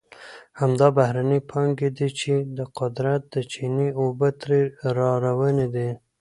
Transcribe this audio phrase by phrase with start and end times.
[0.59, 4.61] همدا بهرنۍ پانګې دي چې د قدرت د چینې اوبه ترې
[4.97, 5.89] را روانې دي.